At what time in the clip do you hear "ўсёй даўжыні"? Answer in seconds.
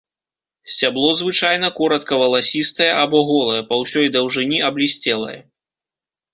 3.85-4.59